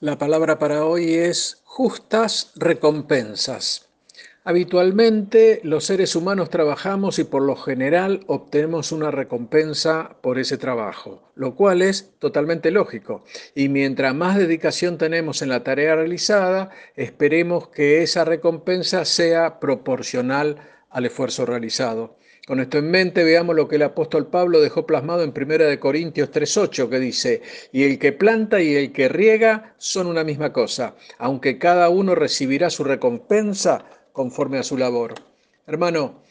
[0.00, 3.88] La palabra para hoy es justas recompensas.
[4.44, 11.32] Habitualmente los seres humanos trabajamos y por lo general obtenemos una recompensa por ese trabajo,
[11.34, 13.24] lo cual es totalmente lógico.
[13.54, 20.58] Y mientras más dedicación tenemos en la tarea realizada, esperemos que esa recompensa sea proporcional
[20.90, 22.18] al esfuerzo realizado.
[22.46, 26.30] Con esto en mente, veamos lo que el apóstol Pablo dejó plasmado en 1 Corintios
[26.30, 27.42] 3.8, que dice,
[27.72, 32.14] y el que planta y el que riega son una misma cosa, aunque cada uno
[32.14, 35.14] recibirá su recompensa conforme a su labor.
[35.66, 36.22] Hermano,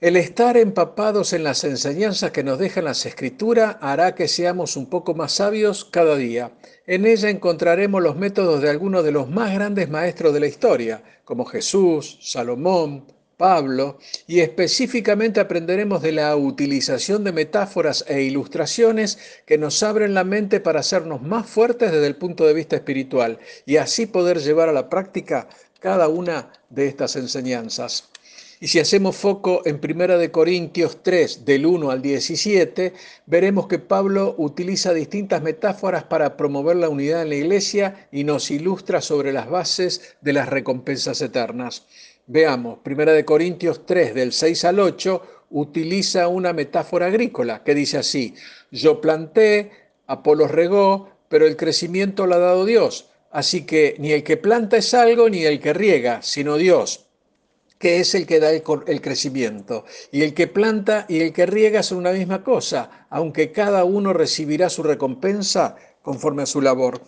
[0.00, 4.86] el estar empapados en las enseñanzas que nos dejan las escrituras hará que seamos un
[4.86, 6.52] poco más sabios cada día.
[6.86, 11.02] En ella encontraremos los métodos de algunos de los más grandes maestros de la historia,
[11.24, 13.04] como Jesús, Salomón,
[13.42, 20.22] Pablo, y específicamente aprenderemos de la utilización de metáforas e ilustraciones que nos abren la
[20.22, 24.68] mente para hacernos más fuertes desde el punto de vista espiritual y así poder llevar
[24.68, 25.48] a la práctica
[25.80, 28.12] cada una de estas enseñanzas.
[28.60, 32.92] Y si hacemos foco en 1 Corintios 3, del 1 al 17,
[33.26, 38.52] veremos que Pablo utiliza distintas metáforas para promover la unidad en la iglesia y nos
[38.52, 41.86] ilustra sobre las bases de las recompensas eternas.
[42.26, 48.34] Veamos, 1 Corintios 3, del 6 al 8, utiliza una metáfora agrícola que dice así,
[48.70, 49.70] yo planté,
[50.06, 53.08] Apolo regó, pero el crecimiento lo ha dado Dios.
[53.30, 57.06] Así que ni el que planta es algo, ni el que riega, sino Dios,
[57.78, 59.84] que es el que da el, el, crecimiento.
[60.10, 64.12] Y el que planta y el que riega son una misma cosa, aunque cada uno
[64.12, 67.00] recibirá su recompensa conforme a su labor.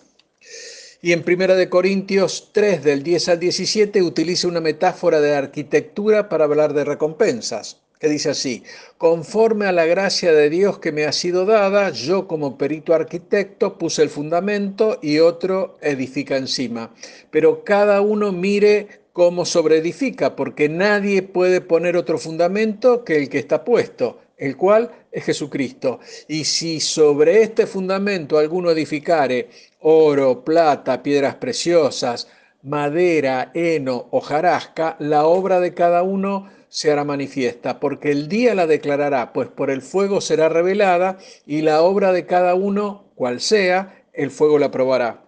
[1.05, 6.45] Y en 1 Corintios 3, del 10 al 17, utiliza una metáfora de arquitectura para
[6.45, 8.63] hablar de recompensas, que dice así,
[8.97, 13.77] conforme a la gracia de Dios que me ha sido dada, yo como perito arquitecto
[13.77, 16.95] puse el fundamento y otro edifica encima.
[17.31, 23.41] Pero cada uno mire cómo sobreedifica, porque nadie puede poner otro fundamento que el que
[23.41, 26.01] está puesto el cual es Jesucristo.
[26.29, 29.49] Y si sobre este fundamento alguno edificare
[29.81, 32.29] oro, plata, piedras preciosas,
[32.63, 38.67] madera, heno, hojarasca, la obra de cada uno se hará manifiesta, porque el día la
[38.67, 44.05] declarará, pues por el fuego será revelada, y la obra de cada uno, cual sea,
[44.13, 45.24] el fuego la probará.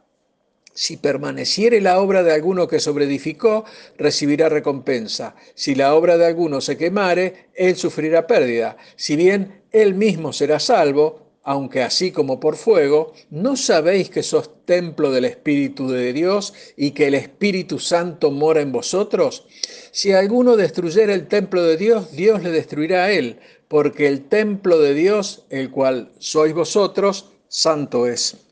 [0.76, 3.64] Si permaneciere la obra de alguno que sobreedificó,
[3.96, 5.34] recibirá recompensa.
[5.54, 8.76] Si la obra de alguno se quemare, él sufrirá pérdida.
[8.94, 14.50] Si bien él mismo será salvo, aunque así como por fuego, ¿no sabéis que sos
[14.66, 19.46] templo del Espíritu de Dios y que el Espíritu Santo mora en vosotros?
[19.92, 23.38] Si alguno destruyera el templo de Dios, Dios le destruirá a él,
[23.68, 28.45] porque el templo de Dios, el cual sois vosotros, santo es.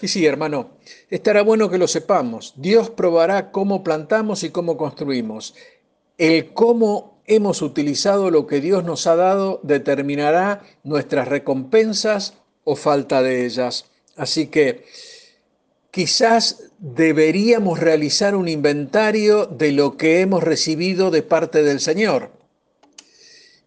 [0.00, 0.70] Y sí, hermano,
[1.10, 2.54] estará bueno que lo sepamos.
[2.56, 5.54] Dios probará cómo plantamos y cómo construimos.
[6.16, 12.34] El cómo hemos utilizado lo que Dios nos ha dado determinará nuestras recompensas
[12.64, 13.86] o falta de ellas.
[14.16, 14.84] Así que
[15.90, 22.32] quizás deberíamos realizar un inventario de lo que hemos recibido de parte del Señor.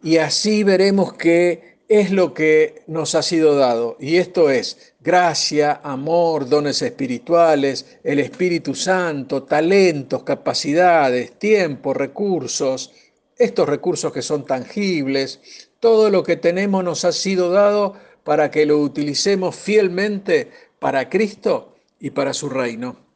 [0.03, 3.97] Y así veremos que es lo que nos ha sido dado.
[3.99, 12.93] Y esto es gracia, amor, dones espirituales, el Espíritu Santo, talentos, capacidades, tiempo, recursos,
[13.37, 15.41] estos recursos que son tangibles,
[15.81, 20.49] todo lo que tenemos nos ha sido dado para que lo utilicemos fielmente
[20.79, 23.10] para Cristo y para su reino.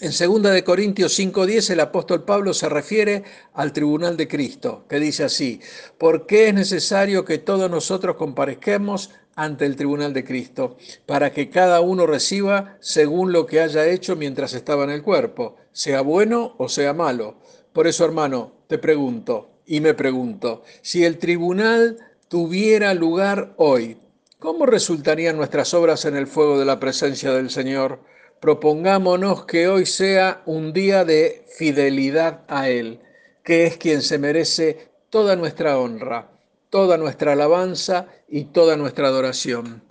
[0.00, 3.22] En 2 Corintios 5:10 el apóstol Pablo se refiere
[3.52, 5.60] al tribunal de Cristo, que dice así,
[5.98, 11.80] porque es necesario que todos nosotros comparezcamos ante el tribunal de Cristo, para que cada
[11.80, 16.68] uno reciba según lo que haya hecho mientras estaba en el cuerpo, sea bueno o
[16.68, 17.36] sea malo.
[17.72, 23.98] Por eso, hermano, te pregunto y me pregunto, si el tribunal tuviera lugar hoy,
[24.40, 28.00] ¿cómo resultarían nuestras obras en el fuego de la presencia del Señor?
[28.44, 33.00] Propongámonos que hoy sea un día de fidelidad a Él,
[33.42, 36.28] que es quien se merece toda nuestra honra,
[36.68, 39.82] toda nuestra alabanza y toda nuestra adoración.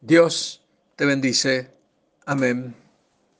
[0.00, 1.70] Dios te bendice.
[2.26, 2.83] Amén.